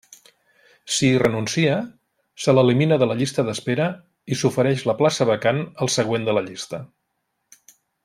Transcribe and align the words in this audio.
Si 0.93 1.09
hi 1.09 1.19
renuncia, 1.23 1.75
se 2.45 2.55
l'elimina 2.59 2.99
de 3.03 3.09
la 3.11 3.19
llista 3.21 3.47
d'espera 3.51 3.91
i 4.37 4.41
s'ofereix 4.41 4.85
la 4.93 4.99
plaça 5.03 5.31
vacant 5.35 5.65
al 5.87 5.97
següent 6.01 6.31
de 6.31 6.39
la 6.41 6.49
llista. 6.51 6.85